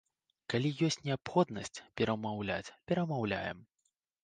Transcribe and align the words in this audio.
Калі 0.53 0.71
ёсць 0.87 0.97
неабходнасць 1.07 1.83
перамаўляць, 2.01 2.73
перамаўляем. 2.93 3.57